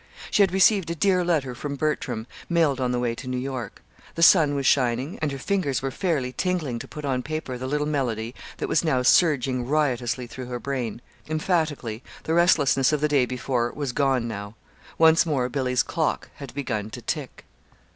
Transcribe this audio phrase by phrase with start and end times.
[0.31, 3.83] She had received a dear letter from Bertram (mailed on the way to New York),
[4.15, 7.67] the sun was shining, and her fingers were fairly tingling to put on paper the
[7.67, 11.01] little melody that was now surging riotously through her brain.
[11.29, 14.55] Emphatically, the restlessness of the day before was gone now.
[14.97, 17.45] Once more Billy's "clock" had "begun to tick."